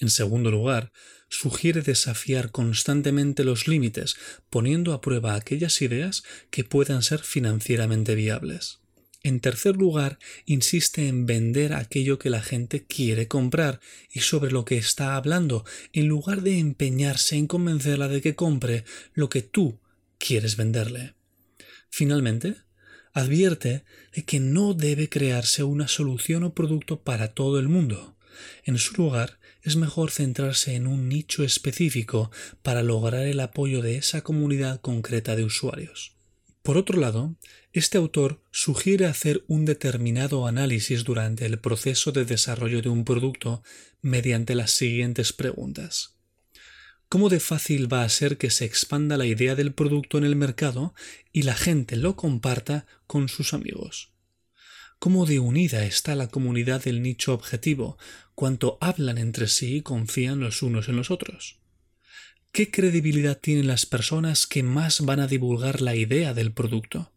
En 0.00 0.10
segundo 0.10 0.50
lugar, 0.50 0.90
sugiere 1.28 1.82
desafiar 1.82 2.50
constantemente 2.50 3.44
los 3.44 3.68
límites, 3.68 4.16
poniendo 4.50 4.92
a 4.92 5.00
prueba 5.00 5.36
aquellas 5.36 5.80
ideas 5.82 6.24
que 6.50 6.64
puedan 6.64 7.02
ser 7.02 7.20
financieramente 7.20 8.16
viables. 8.16 8.80
En 9.22 9.40
tercer 9.40 9.76
lugar, 9.76 10.18
insiste 10.46 11.08
en 11.08 11.26
vender 11.26 11.72
aquello 11.72 12.18
que 12.18 12.30
la 12.30 12.40
gente 12.40 12.86
quiere 12.86 13.26
comprar 13.26 13.80
y 14.10 14.20
sobre 14.20 14.52
lo 14.52 14.64
que 14.64 14.76
está 14.76 15.16
hablando, 15.16 15.64
en 15.92 16.06
lugar 16.06 16.42
de 16.42 16.58
empeñarse 16.58 17.36
en 17.36 17.48
convencerla 17.48 18.08
de 18.08 18.20
que 18.20 18.36
compre 18.36 18.84
lo 19.14 19.28
que 19.28 19.42
tú 19.42 19.80
quieres 20.18 20.56
venderle. 20.56 21.14
Finalmente, 21.90 22.56
advierte 23.12 23.84
de 24.14 24.24
que 24.24 24.38
no 24.38 24.74
debe 24.74 25.08
crearse 25.08 25.64
una 25.64 25.88
solución 25.88 26.44
o 26.44 26.54
producto 26.54 27.02
para 27.02 27.34
todo 27.34 27.58
el 27.58 27.68
mundo. 27.68 28.16
En 28.64 28.78
su 28.78 28.94
lugar, 28.94 29.40
es 29.62 29.74
mejor 29.74 30.12
centrarse 30.12 30.76
en 30.76 30.86
un 30.86 31.08
nicho 31.08 31.42
específico 31.42 32.30
para 32.62 32.84
lograr 32.84 33.26
el 33.26 33.40
apoyo 33.40 33.82
de 33.82 33.96
esa 33.96 34.22
comunidad 34.22 34.80
concreta 34.80 35.34
de 35.34 35.44
usuarios. 35.44 36.17
Por 36.68 36.76
otro 36.76 37.00
lado, 37.00 37.34
este 37.72 37.96
autor 37.96 38.42
sugiere 38.50 39.06
hacer 39.06 39.42
un 39.48 39.64
determinado 39.64 40.46
análisis 40.46 41.02
durante 41.02 41.46
el 41.46 41.58
proceso 41.58 42.12
de 42.12 42.26
desarrollo 42.26 42.82
de 42.82 42.90
un 42.90 43.06
producto 43.06 43.62
mediante 44.02 44.54
las 44.54 44.72
siguientes 44.72 45.32
preguntas. 45.32 46.18
¿Cómo 47.08 47.30
de 47.30 47.40
fácil 47.40 47.90
va 47.90 48.02
a 48.02 48.08
ser 48.10 48.36
que 48.36 48.50
se 48.50 48.66
expanda 48.66 49.16
la 49.16 49.24
idea 49.24 49.54
del 49.54 49.72
producto 49.72 50.18
en 50.18 50.24
el 50.24 50.36
mercado 50.36 50.94
y 51.32 51.44
la 51.44 51.54
gente 51.54 51.96
lo 51.96 52.16
comparta 52.16 52.84
con 53.06 53.30
sus 53.30 53.54
amigos? 53.54 54.12
¿Cómo 54.98 55.24
de 55.24 55.38
unida 55.38 55.86
está 55.86 56.16
la 56.16 56.28
comunidad 56.28 56.84
del 56.84 57.00
nicho 57.00 57.32
objetivo, 57.32 57.96
cuánto 58.34 58.76
hablan 58.82 59.16
entre 59.16 59.48
sí 59.48 59.76
y 59.76 59.80
confían 59.80 60.40
los 60.40 60.60
unos 60.60 60.90
en 60.90 60.96
los 60.96 61.10
otros? 61.10 61.60
¿Qué 62.52 62.70
credibilidad 62.70 63.38
tienen 63.38 63.66
las 63.66 63.86
personas 63.86 64.46
que 64.46 64.62
más 64.62 65.02
van 65.02 65.20
a 65.20 65.26
divulgar 65.26 65.80
la 65.80 65.94
idea 65.94 66.34
del 66.34 66.52
producto? 66.52 67.12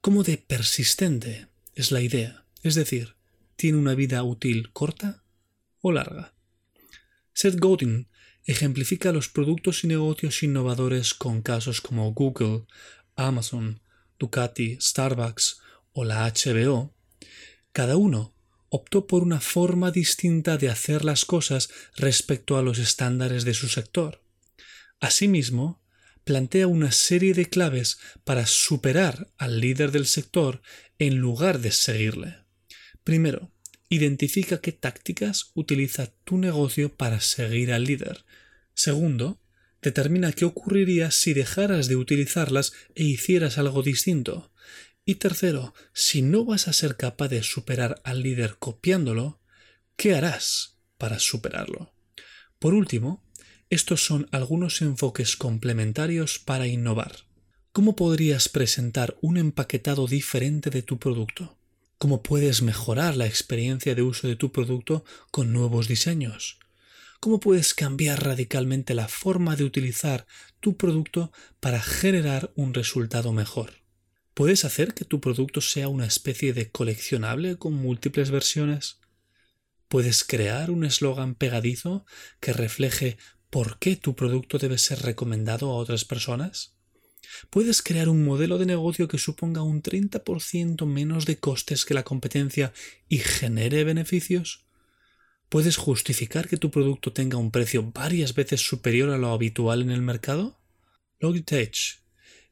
¿Cómo 0.00 0.22
de 0.22 0.38
persistente 0.38 1.48
es 1.74 1.90
la 1.90 2.00
idea? 2.00 2.44
Es 2.62 2.74
decir, 2.74 3.16
¿tiene 3.56 3.78
una 3.78 3.94
vida 3.94 4.22
útil 4.22 4.70
corta 4.72 5.24
o 5.80 5.92
larga? 5.92 6.34
Seth 7.32 7.58
Godin 7.58 8.08
ejemplifica 8.44 9.12
los 9.12 9.28
productos 9.28 9.82
y 9.82 9.88
negocios 9.88 10.42
innovadores 10.42 11.14
con 11.14 11.42
casos 11.42 11.80
como 11.80 12.12
Google, 12.12 12.66
Amazon, 13.16 13.80
Ducati, 14.18 14.78
Starbucks 14.80 15.60
o 15.92 16.04
la 16.04 16.26
HBO. 16.26 16.94
Cada 17.72 17.96
uno 17.96 18.34
optó 18.68 19.06
por 19.06 19.22
una 19.22 19.40
forma 19.40 19.90
distinta 19.90 20.58
de 20.58 20.68
hacer 20.68 21.04
las 21.04 21.24
cosas 21.24 21.70
respecto 21.96 22.56
a 22.56 22.62
los 22.62 22.78
estándares 22.78 23.44
de 23.44 23.54
su 23.54 23.68
sector. 23.68 24.23
Asimismo, 25.04 25.82
plantea 26.24 26.66
una 26.66 26.90
serie 26.90 27.34
de 27.34 27.44
claves 27.44 27.98
para 28.24 28.46
superar 28.46 29.30
al 29.36 29.60
líder 29.60 29.92
del 29.92 30.06
sector 30.06 30.62
en 30.98 31.16
lugar 31.18 31.60
de 31.60 31.72
seguirle. 31.72 32.36
Primero, 33.04 33.52
identifica 33.90 34.62
qué 34.62 34.72
tácticas 34.72 35.50
utiliza 35.52 36.06
tu 36.24 36.38
negocio 36.38 36.88
para 36.88 37.20
seguir 37.20 37.74
al 37.74 37.84
líder. 37.84 38.24
Segundo, 38.72 39.42
determina 39.82 40.32
qué 40.32 40.46
ocurriría 40.46 41.10
si 41.10 41.34
dejaras 41.34 41.86
de 41.86 41.96
utilizarlas 41.96 42.72
e 42.94 43.04
hicieras 43.04 43.58
algo 43.58 43.82
distinto. 43.82 44.54
Y 45.04 45.16
tercero, 45.16 45.74
si 45.92 46.22
no 46.22 46.46
vas 46.46 46.66
a 46.66 46.72
ser 46.72 46.96
capaz 46.96 47.28
de 47.28 47.42
superar 47.42 48.00
al 48.04 48.22
líder 48.22 48.56
copiándolo, 48.58 49.38
¿qué 49.96 50.14
harás 50.14 50.78
para 50.96 51.18
superarlo? 51.18 51.92
Por 52.58 52.72
último, 52.72 53.22
estos 53.70 54.04
son 54.04 54.28
algunos 54.30 54.82
enfoques 54.82 55.36
complementarios 55.36 56.38
para 56.38 56.66
innovar. 56.66 57.16
¿Cómo 57.72 57.96
podrías 57.96 58.48
presentar 58.48 59.16
un 59.20 59.36
empaquetado 59.36 60.06
diferente 60.06 60.70
de 60.70 60.82
tu 60.82 60.98
producto? 60.98 61.58
¿Cómo 61.98 62.22
puedes 62.22 62.62
mejorar 62.62 63.16
la 63.16 63.26
experiencia 63.26 63.94
de 63.94 64.02
uso 64.02 64.28
de 64.28 64.36
tu 64.36 64.52
producto 64.52 65.04
con 65.30 65.52
nuevos 65.52 65.88
diseños? 65.88 66.58
¿Cómo 67.18 67.40
puedes 67.40 67.72
cambiar 67.72 68.22
radicalmente 68.22 68.92
la 68.94 69.08
forma 69.08 69.56
de 69.56 69.64
utilizar 69.64 70.26
tu 70.60 70.76
producto 70.76 71.32
para 71.58 71.80
generar 71.80 72.52
un 72.54 72.74
resultado 72.74 73.32
mejor? 73.32 73.82
¿Puedes 74.34 74.64
hacer 74.64 74.94
que 74.94 75.04
tu 75.04 75.20
producto 75.20 75.60
sea 75.60 75.88
una 75.88 76.06
especie 76.06 76.52
de 76.52 76.70
coleccionable 76.70 77.56
con 77.56 77.72
múltiples 77.72 78.30
versiones? 78.30 78.98
¿Puedes 79.88 80.24
crear 80.24 80.70
un 80.70 80.84
eslogan 80.84 81.34
pegadizo 81.34 82.04
que 82.40 82.52
refleje 82.52 83.16
por 83.54 83.78
qué 83.78 83.94
tu 83.94 84.16
producto 84.16 84.58
debe 84.58 84.78
ser 84.78 85.02
recomendado 85.02 85.70
a 85.70 85.76
otras 85.76 86.04
personas? 86.04 86.74
¿Puedes 87.50 87.82
crear 87.82 88.08
un 88.08 88.24
modelo 88.24 88.58
de 88.58 88.66
negocio 88.66 89.06
que 89.06 89.16
suponga 89.16 89.62
un 89.62 89.80
30% 89.80 90.84
menos 90.86 91.24
de 91.24 91.38
costes 91.38 91.84
que 91.84 91.94
la 91.94 92.02
competencia 92.02 92.72
y 93.08 93.18
genere 93.18 93.84
beneficios? 93.84 94.64
¿Puedes 95.48 95.76
justificar 95.76 96.48
que 96.48 96.56
tu 96.56 96.72
producto 96.72 97.12
tenga 97.12 97.38
un 97.38 97.52
precio 97.52 97.92
varias 97.92 98.34
veces 98.34 98.60
superior 98.60 99.10
a 99.10 99.18
lo 99.18 99.28
habitual 99.28 99.82
en 99.82 99.92
el 99.92 100.02
mercado? 100.02 100.58
Logitech 101.20 102.02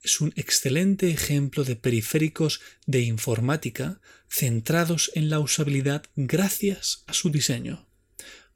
es 0.04 0.20
un 0.20 0.32
excelente 0.36 1.10
ejemplo 1.10 1.64
de 1.64 1.74
periféricos 1.74 2.60
de 2.86 3.00
informática 3.00 4.00
centrados 4.30 5.10
en 5.16 5.30
la 5.30 5.40
usabilidad 5.40 6.04
gracias 6.14 7.02
a 7.08 7.12
su 7.12 7.30
diseño. 7.30 7.88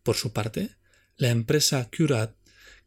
Por 0.04 0.14
su 0.14 0.32
parte, 0.32 0.76
la 1.16 1.30
empresa 1.30 1.88
Curat 1.90 2.35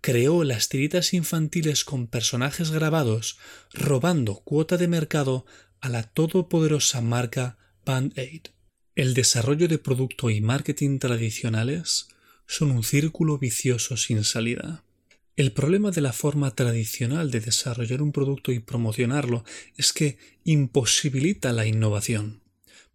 creó 0.01 0.43
las 0.43 0.69
tiritas 0.69 1.13
infantiles 1.13 1.83
con 1.83 2.07
personajes 2.07 2.71
grabados, 2.71 3.37
robando 3.73 4.35
cuota 4.35 4.77
de 4.77 4.87
mercado 4.87 5.45
a 5.81 5.89
la 5.89 6.03
todopoderosa 6.03 7.01
marca 7.01 7.57
Band-Aid. 7.85 8.47
El 8.95 9.13
desarrollo 9.13 9.67
de 9.67 9.77
producto 9.77 10.29
y 10.29 10.41
marketing 10.41 10.99
tradicionales 10.99 12.07
son 12.47 12.71
un 12.71 12.83
círculo 12.83 13.37
vicioso 13.37 13.95
sin 13.95 14.23
salida. 14.23 14.83
El 15.35 15.53
problema 15.53 15.91
de 15.91 16.01
la 16.01 16.11
forma 16.11 16.53
tradicional 16.53 17.31
de 17.31 17.39
desarrollar 17.39 18.01
un 18.01 18.11
producto 18.11 18.51
y 18.51 18.59
promocionarlo 18.59 19.45
es 19.77 19.93
que 19.93 20.17
imposibilita 20.43 21.53
la 21.53 21.65
innovación. 21.65 22.41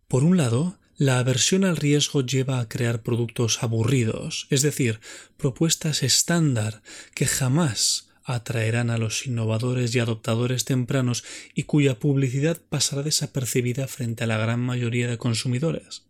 Por 0.09 0.25
un 0.25 0.37
lado, 0.37 0.79
la 0.97 1.19
aversión 1.19 1.65
al 1.65 1.77
riesgo 1.77 2.25
lleva 2.25 2.61
a 2.61 2.69
crear 2.69 3.03
productos 3.03 3.63
aburridos, 3.63 4.47
es 4.51 4.63
decir, 4.63 5.01
propuestas 5.37 6.03
estándar 6.03 6.83
que 7.15 7.27
jamás 7.27 8.09
atraerán 8.25 8.91
a 8.91 8.99
los 8.99 9.27
innovadores 9.27 9.95
y 9.95 9.99
adoptadores 9.99 10.65
tempranos 10.65 11.25
y 11.55 11.65
cuya 11.65 11.99
publicidad 11.99 12.61
pasará 12.69 13.03
desapercibida 13.03 13.87
frente 13.87 14.25
a 14.25 14.27
la 14.27 14.39
gran 14.39 14.61
mayoría 14.61 15.09
de 15.09 15.19
consumidores. 15.19 16.05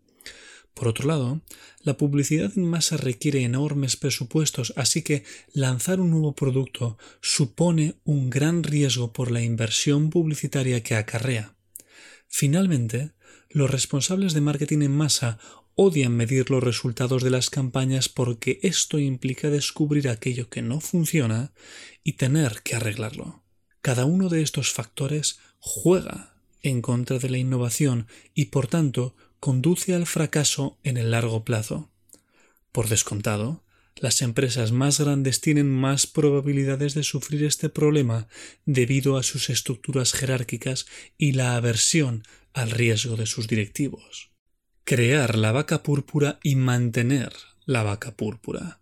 Por 0.74 0.88
otro 0.88 1.08
lado, 1.08 1.40
la 1.82 1.96
publicidad 1.96 2.52
en 2.56 2.64
masa 2.64 2.96
requiere 2.96 3.42
enormes 3.42 3.96
presupuestos, 3.96 4.72
así 4.76 5.02
que 5.02 5.24
lanzar 5.52 6.00
un 6.00 6.10
nuevo 6.10 6.34
producto 6.34 6.98
supone 7.20 7.96
un 8.04 8.28
gran 8.28 8.64
riesgo 8.64 9.12
por 9.12 9.30
la 9.30 9.42
inversión 9.42 10.10
publicitaria 10.10 10.82
que 10.82 10.96
acarrea. 10.96 11.54
Finalmente, 12.28 13.12
los 13.54 13.70
responsables 13.70 14.34
de 14.34 14.40
marketing 14.40 14.82
en 14.82 14.96
masa 14.96 15.38
odian 15.76 16.12
medir 16.12 16.50
los 16.50 16.62
resultados 16.62 17.22
de 17.22 17.30
las 17.30 17.50
campañas 17.50 18.08
porque 18.08 18.58
esto 18.64 18.98
implica 18.98 19.48
descubrir 19.48 20.08
aquello 20.08 20.50
que 20.50 20.60
no 20.60 20.80
funciona 20.80 21.52
y 22.02 22.14
tener 22.14 22.62
que 22.64 22.74
arreglarlo. 22.74 23.44
Cada 23.80 24.06
uno 24.06 24.28
de 24.28 24.42
estos 24.42 24.72
factores 24.72 25.38
juega 25.60 26.34
en 26.62 26.82
contra 26.82 27.20
de 27.20 27.30
la 27.30 27.38
innovación 27.38 28.08
y 28.34 28.46
por 28.46 28.66
tanto 28.66 29.14
conduce 29.38 29.94
al 29.94 30.06
fracaso 30.06 30.78
en 30.82 30.96
el 30.96 31.12
largo 31.12 31.44
plazo. 31.44 31.92
Por 32.72 32.88
descontado, 32.88 33.62
las 33.94 34.20
empresas 34.20 34.72
más 34.72 34.98
grandes 34.98 35.40
tienen 35.40 35.70
más 35.70 36.08
probabilidades 36.08 36.94
de 36.94 37.04
sufrir 37.04 37.44
este 37.44 37.68
problema 37.68 38.26
debido 38.64 39.16
a 39.16 39.22
sus 39.22 39.48
estructuras 39.48 40.12
jerárquicas 40.12 40.86
y 41.16 41.32
la 41.32 41.54
aversión 41.54 42.24
al 42.54 42.70
riesgo 42.70 43.16
de 43.16 43.26
sus 43.26 43.48
directivos. 43.48 44.32
Crear 44.84 45.36
la 45.36 45.52
vaca 45.52 45.82
púrpura 45.82 46.38
y 46.42 46.56
mantener 46.56 47.32
la 47.66 47.82
vaca 47.82 48.16
púrpura. 48.16 48.80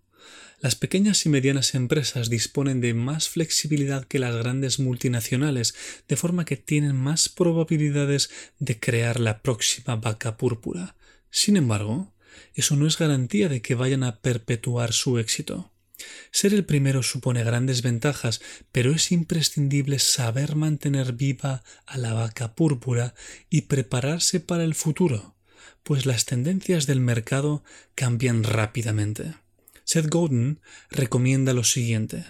Las 0.60 0.76
pequeñas 0.76 1.26
y 1.26 1.28
medianas 1.28 1.74
empresas 1.74 2.30
disponen 2.30 2.80
de 2.80 2.94
más 2.94 3.28
flexibilidad 3.28 4.04
que 4.04 4.20
las 4.20 4.36
grandes 4.36 4.78
multinacionales, 4.78 5.74
de 6.06 6.16
forma 6.16 6.44
que 6.44 6.56
tienen 6.56 6.94
más 6.94 7.28
probabilidades 7.28 8.30
de 8.60 8.78
crear 8.78 9.18
la 9.18 9.42
próxima 9.42 9.96
vaca 9.96 10.36
púrpura. 10.36 10.94
Sin 11.30 11.56
embargo, 11.56 12.12
eso 12.54 12.76
no 12.76 12.86
es 12.86 12.98
garantía 12.98 13.48
de 13.48 13.60
que 13.62 13.74
vayan 13.74 14.04
a 14.04 14.20
perpetuar 14.20 14.92
su 14.92 15.18
éxito. 15.18 15.71
Ser 16.30 16.54
el 16.54 16.64
primero 16.64 17.02
supone 17.02 17.44
grandes 17.44 17.82
ventajas, 17.82 18.40
pero 18.72 18.92
es 18.92 19.12
imprescindible 19.12 19.98
saber 19.98 20.56
mantener 20.56 21.12
viva 21.12 21.62
a 21.86 21.98
la 21.98 22.12
vaca 22.12 22.54
púrpura 22.54 23.14
y 23.50 23.62
prepararse 23.62 24.40
para 24.40 24.64
el 24.64 24.74
futuro, 24.74 25.36
pues 25.82 26.06
las 26.06 26.24
tendencias 26.24 26.86
del 26.86 27.00
mercado 27.00 27.64
cambian 27.94 28.44
rápidamente. 28.44 29.34
Seth 29.84 30.08
Godin 30.08 30.60
recomienda 30.90 31.52
lo 31.52 31.64
siguiente 31.64 32.24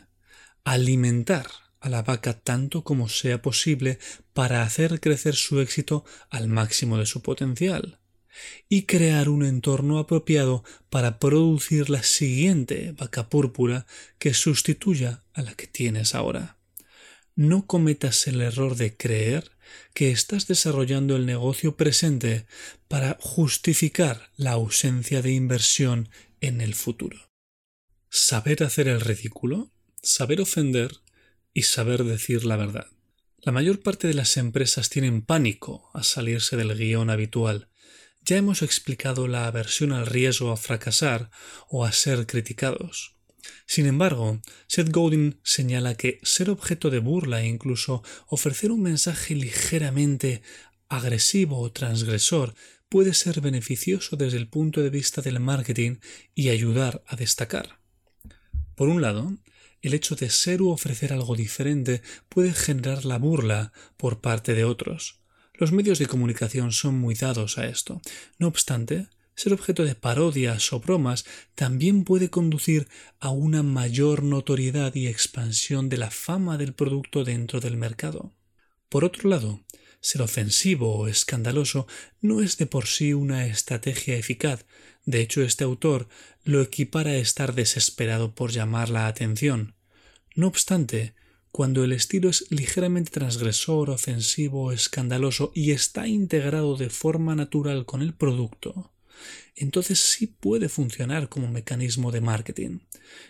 alimentar 0.65 1.47
a 1.81 1.89
la 1.89 2.03
vaca 2.03 2.39
tanto 2.39 2.85
como 2.85 3.09
sea 3.09 3.43
posible 3.43 3.99
para 4.33 4.63
hacer 4.63 5.01
crecer 5.01 5.35
su 5.35 5.61
éxito 5.61 6.05
al 6.31 6.49
máximo 6.49 6.97
de 6.99 7.07
su 7.07 7.23
potencial 7.23 7.99
y 8.69 8.83
crear 8.83 9.29
un 9.29 9.45
entorno 9.45 9.99
apropiado 9.99 10.65
para 10.91 11.19
producir 11.19 11.91
la 11.91 12.03
siguiente 12.03 12.93
vaca 12.93 13.29
púrpura 13.29 13.87
que 14.19 14.35
sustituya 14.35 15.25
a 15.33 15.43
la 15.43 15.55
que 15.55 15.67
tienes 15.67 16.15
ahora. 16.15 16.59
No 17.35 17.67
cometas 17.67 18.27
el 18.27 18.41
error 18.43 18.77
de 18.77 18.97
creer 18.97 19.53
que 19.95 20.11
estás 20.11 20.47
desarrollando 20.47 21.17
el 21.17 21.25
negocio 21.25 21.77
presente 21.77 22.47
para 22.89 23.17
justificar 23.21 24.31
la 24.37 24.53
ausencia 24.53 25.23
de 25.23 25.33
inversión 25.33 26.11
en 26.41 26.61
el 26.61 26.75
futuro. 26.75 27.31
Saber 28.11 28.63
hacer 28.63 28.89
el 28.89 29.01
ridículo, 29.01 29.73
saber 30.03 30.43
ofender 30.43 30.99
y 31.55 31.63
saber 31.63 32.05
decir 32.05 32.45
la 32.45 32.57
verdad. 32.57 32.87
La 33.39 33.53
mayor 33.53 33.81
parte 33.81 34.07
de 34.07 34.15
las 34.15 34.37
empresas 34.37 34.89
tienen 34.89 35.23
pánico 35.23 35.91
a 35.95 36.03
salirse 36.03 36.57
del 36.57 36.77
guion 36.77 37.11
habitual 37.11 37.69
ya 38.25 38.37
hemos 38.37 38.63
explicado 38.63 39.29
la 39.29 39.47
aversión 39.47 39.93
al 39.93 40.07
riesgo 40.07 40.53
a 40.53 40.57
fracasar 40.57 41.31
o 41.69 41.85
a 41.85 41.93
ser 41.93 42.27
criticados. 42.27 43.17
Sin 43.67 43.87
embargo, 43.87 44.41
Seth 44.67 44.91
Godin 44.91 45.41
señala 45.43 45.97
que 45.97 46.21
ser 46.23 46.51
objeto 46.51 46.91
de 46.91 46.99
burla 46.99 47.43
e 47.43 47.49
incluso 47.49 48.03
ofrecer 48.27 48.71
un 48.71 48.83
mensaje 48.83 49.35
ligeramente 49.35 50.43
agresivo 50.89 51.59
o 51.59 51.73
transgresor 51.73 52.55
puede 52.89 53.15
ser 53.15 53.41
beneficioso 53.41 54.17
desde 54.17 54.37
el 54.37 54.49
punto 54.49 54.83
de 54.83 54.91
vista 54.91 55.23
del 55.23 55.41
marketing 55.41 55.97
y 56.35 56.51
ayudar 56.51 57.03
a 57.07 57.17
destacar. 57.17 57.81
Por 58.75 58.89
un 58.89 59.01
lado, 59.01 59.39
el 59.81 59.95
hecho 59.95 60.15
de 60.15 60.31
ser 60.31 60.63
u 60.63 60.71
ofrecer 60.71 61.13
algo 61.13 61.35
diferente 61.35 62.03
puede 62.29 62.53
generar 62.53 63.05
la 63.05 63.19
burla 63.19 63.73
por 63.97 64.21
parte 64.21 64.55
de 64.55 64.65
otros, 64.65 65.22
los 65.63 65.71
medios 65.71 66.01
de 66.01 66.07
comunicación 66.07 66.73
son 66.73 66.99
muy 66.99 67.15
dados 67.15 67.57
a 67.57 67.69
esto. 67.69 68.03
No 68.37 68.49
obstante, 68.49 69.07
ser 69.37 69.53
objeto 69.53 69.85
de 69.85 69.95
parodias 69.95 70.73
o 70.73 70.81
bromas 70.81 71.25
también 71.55 72.03
puede 72.03 72.31
conducir 72.31 72.89
a 73.21 73.31
una 73.31 73.63
mayor 73.63 74.25
notoriedad 74.25 74.93
y 74.97 75.07
expansión 75.07 75.89
de 75.89 75.99
la 75.99 76.11
fama 76.11 76.59
del 76.59 76.75
producto 76.75 77.23
dentro 77.23 77.61
del 77.61 77.77
mercado. 77.77 78.33
Por 78.89 79.05
otro 79.05 79.31
lado, 79.31 79.61
ser 80.01 80.23
ofensivo 80.23 80.97
o 80.97 81.07
escandaloso 81.07 81.87
no 82.21 82.43
es 82.43 82.57
de 82.57 82.67
por 82.67 82.89
sí 82.89 83.15
una 83.15 83.47
estrategia 83.47 84.17
eficaz. 84.17 84.67
De 85.05 85.21
hecho, 85.21 85.43
este 85.43 85.63
autor 85.63 86.09
lo 86.43 86.61
equipara 86.61 87.11
a 87.11 87.19
estar 87.19 87.55
desesperado 87.55 88.35
por 88.35 88.51
llamar 88.51 88.89
la 88.89 89.07
atención. 89.07 89.77
No 90.35 90.49
obstante, 90.49 91.15
cuando 91.53 91.85
el 91.85 91.93
estilo 91.93 92.31
es 92.31 92.51
ligeramente 92.51 93.11
transgresor, 93.11 93.91
ofensivo 93.91 94.73
escandaloso 94.73 95.53
y 95.55 95.73
está 95.73 96.09
integrado 96.09 96.77
de 96.77 96.89
forma 96.89 97.37
natural 97.37 97.85
con 97.85 98.01
el 98.01 98.15
producto, 98.15 98.93
entonces 99.55 100.01
sí 100.01 100.27
puede 100.27 100.71
funcionar 100.71 101.29
como 101.29 101.49
mecanismo 101.49 102.11
de 102.11 102.23
marketing. 102.23 102.81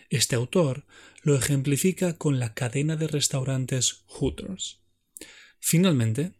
Este 0.09 0.37
autor 0.37 0.87
lo 1.23 1.37
ejemplifica 1.37 2.17
con 2.17 2.39
la 2.39 2.55
cadena 2.55 2.97
de 2.97 3.09
restaurantes 3.09 4.05
Hooters. 4.07 4.81
Finalmente, 5.59 6.33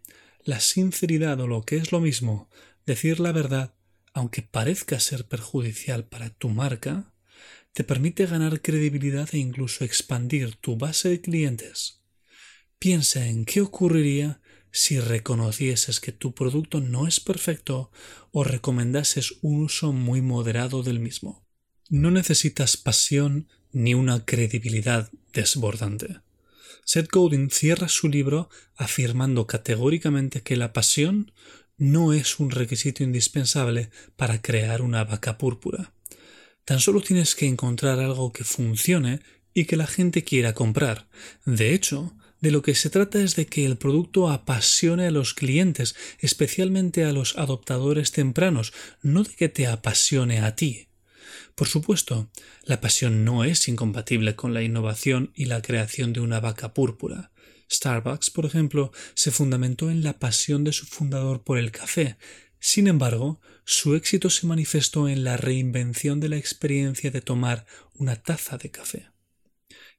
la 0.45 0.61
sinceridad 0.61 1.41
o 1.41 1.47
lo 1.47 1.63
que 1.63 1.77
es 1.77 1.93
lo 1.93 2.01
mismo, 2.01 2.49
decir 2.87 3.21
la 3.21 3.33
verdad, 3.33 3.75
aunque 4.13 4.43
parezca 4.43 5.01
ser 5.01 5.27
perjudicial 5.27 6.05
para 6.05 6.31
tu 6.31 6.49
marca, 6.49 7.13
te 7.73 7.85
permite 7.85 8.27
ganar 8.27 8.61
credibilidad 8.61 9.29
e 9.33 9.39
incluso 9.39 9.85
expandir 9.85 10.57
tu 10.57 10.77
base 10.77 11.09
de 11.09 11.21
clientes. 11.21 12.03
Piensa 12.79 13.27
en 13.27 13.45
qué 13.45 13.61
ocurriría 13.61 14.41
si 14.71 14.99
reconocieses 15.01 16.01
que 16.01 16.13
tu 16.13 16.35
producto 16.35 16.81
no 16.81 17.07
es 17.07 17.21
perfecto 17.21 17.91
o 18.31 18.45
recomendases 18.45 19.35
un 19.43 19.63
uso 19.63 19.93
muy 19.93 20.23
moderado 20.23 20.83
del 20.83 20.99
mismo. 20.99 21.47
No 21.89 22.11
necesitas 22.11 22.77
pasión 22.77 23.49
ni 23.71 23.95
una 23.95 24.25
credibilidad 24.25 25.11
desbordante. 25.33 26.21
Seth 26.85 27.11
Godin 27.11 27.51
cierra 27.51 27.89
su 27.89 28.09
libro 28.09 28.51
afirmando 28.77 29.47
categóricamente 29.47 30.43
que 30.43 30.57
la 30.57 30.73
pasión 30.73 31.33
no 31.77 32.13
es 32.13 32.41
un 32.41 32.51
requisito 32.51 33.03
indispensable 33.03 33.91
para 34.17 34.43
crear 34.43 34.83
una 34.83 35.05
vaca 35.05 35.39
púrpura. 35.39 35.93
Tan 36.65 36.81
solo 36.81 37.01
tienes 37.01 37.35
que 37.35 37.47
encontrar 37.47 37.99
algo 37.99 38.33
que 38.33 38.45
funcione 38.45 39.21
y 39.55 39.65
que 39.65 39.77
la 39.77 39.87
gente 39.87 40.25
quiera 40.25 40.55
comprar. 40.55 41.09
De 41.45 41.75
hecho, 41.75 42.15
de 42.41 42.51
lo 42.51 42.63
que 42.63 42.75
se 42.75 42.91
trata 42.91 43.21
es 43.23 43.37
de 43.37 43.47
que 43.47 43.65
el 43.65 43.77
producto 43.77 44.29
apasione 44.29 45.07
a 45.07 45.11
los 45.11 45.35
clientes, 45.35 45.95
especialmente 46.19 47.05
a 47.05 47.13
los 47.13 47.37
adoptadores 47.37 48.13
tempranos, 48.13 48.73
no 49.03 49.23
de 49.23 49.35
que 49.35 49.49
te 49.49 49.67
apasione 49.67 50.41
a 50.41 50.57
ti. 50.57 50.89
Por 51.55 51.69
supuesto, 51.69 52.31
la 52.65 52.81
pasión 52.81 53.25
no 53.25 53.45
es 53.45 53.69
incompatible 53.69 54.35
con 54.37 54.55
la 54.55 54.63
innovación 54.63 55.33
y 55.35 55.45
la 55.45 55.63
creación 55.63 56.13
de 56.13 56.21
una 56.21 56.41
vaca 56.41 56.75
púrpura. 56.75 57.31
Starbucks, 57.71 58.31
por 58.31 58.45
ejemplo, 58.45 58.93
se 59.15 59.31
fundamentó 59.31 59.91
en 59.91 60.03
la 60.03 60.19
pasión 60.19 60.65
de 60.65 60.73
su 60.73 60.87
fundador 60.87 61.43
por 61.43 61.59
el 61.59 61.71
café, 61.71 62.17
sin 62.65 62.87
embargo, 62.87 63.41
su 63.65 63.97
éxito 63.97 64.31
se 64.31 64.47
manifestó 64.47 65.09
en 65.09 65.25
la 65.25 65.37
reinvención 65.37 66.21
de 66.21 66.29
la 66.29 66.37
experiencia 66.37 67.11
de 67.11 67.21
tomar 67.21 67.67
una 67.95 68.15
taza 68.15 68.57
de 68.57 68.71
café. 68.71 69.09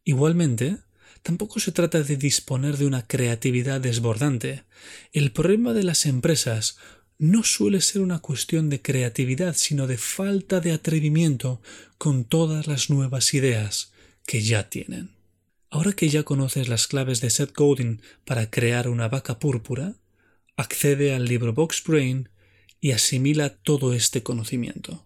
Igualmente, 0.05 0.77
tampoco 1.23 1.59
se 1.59 1.73
trata 1.73 2.01
de 2.03 2.15
disponer 2.15 2.77
de 2.77 2.85
una 2.85 3.05
creatividad 3.05 3.81
desbordante. 3.81 4.63
El 5.11 5.33
problema 5.33 5.73
de 5.73 5.83
las 5.83 6.05
empresas 6.05 6.77
no 7.17 7.43
suele 7.43 7.81
ser 7.81 8.01
una 8.01 8.19
cuestión 8.19 8.69
de 8.69 8.81
creatividad, 8.81 9.55
sino 9.57 9.85
de 9.85 9.97
falta 9.97 10.61
de 10.61 10.71
atrevimiento 10.71 11.61
con 11.97 12.23
todas 12.23 12.67
las 12.67 12.89
nuevas 12.89 13.33
ideas 13.33 13.91
que 14.25 14.41
ya 14.41 14.69
tienen. 14.69 15.09
Ahora 15.69 15.91
que 15.91 16.07
ya 16.07 16.23
conoces 16.23 16.69
las 16.69 16.87
claves 16.87 17.19
de 17.19 17.29
Seth 17.29 17.53
Godin 17.53 18.01
para 18.23 18.49
crear 18.49 18.87
una 18.87 19.09
vaca 19.09 19.37
púrpura, 19.37 19.95
accede 20.55 21.13
al 21.13 21.25
libro 21.25 21.51
Box 21.51 21.83
Brain 21.85 22.29
y 22.83 22.91
asimila 22.91 23.47
todo 23.47 23.93
este 23.93 24.23
conocimiento. 24.23 25.05